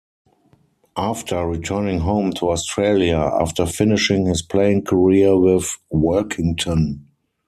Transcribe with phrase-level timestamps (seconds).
[0.97, 7.01] After returning home to Australia after finishing his playing career with Workington.